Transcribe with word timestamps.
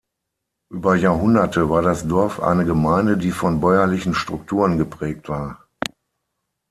Über 0.71 0.95
Jahrhunderte 0.95 1.69
war 1.69 1.83
das 1.83 2.07
Dorf 2.07 2.39
eine 2.39 2.65
Gemeinde, 2.65 3.19
die 3.19 3.29
von 3.29 3.61
bäuerlichen 3.61 4.15
Strukturen 4.15 4.79
geprägt 4.79 5.29
war. 5.29 5.67